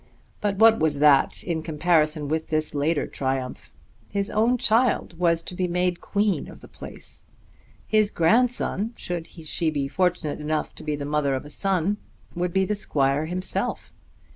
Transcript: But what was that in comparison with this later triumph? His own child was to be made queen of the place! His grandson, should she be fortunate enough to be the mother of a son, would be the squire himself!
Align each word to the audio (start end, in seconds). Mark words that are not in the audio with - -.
But 0.41 0.55
what 0.55 0.79
was 0.79 0.97
that 0.97 1.43
in 1.43 1.61
comparison 1.61 2.27
with 2.27 2.47
this 2.47 2.73
later 2.73 3.05
triumph? 3.05 3.71
His 4.09 4.31
own 4.31 4.57
child 4.57 5.19
was 5.19 5.43
to 5.43 5.53
be 5.53 5.67
made 5.67 6.01
queen 6.01 6.47
of 6.49 6.59
the 6.61 6.67
place! 6.67 7.23
His 7.85 8.09
grandson, 8.09 8.93
should 8.97 9.27
she 9.27 9.69
be 9.69 9.87
fortunate 9.87 10.39
enough 10.41 10.73
to 10.73 10.83
be 10.83 10.95
the 10.95 11.05
mother 11.05 11.35
of 11.35 11.45
a 11.45 11.51
son, 11.51 11.97
would 12.33 12.51
be 12.51 12.65
the 12.65 12.73
squire 12.73 13.27
himself! 13.27 13.93